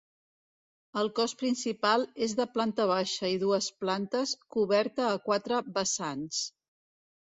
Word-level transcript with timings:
El 1.01 1.11
cos 1.19 1.35
principal 1.41 2.07
és 2.29 2.35
de 2.41 2.49
planta 2.55 2.89
baixa 2.95 3.31
i 3.37 3.39
dues 3.47 3.71
plantes, 3.85 4.37
coberta 4.59 5.09
a 5.15 5.23
quatre 5.31 5.65
vessants. 5.81 6.47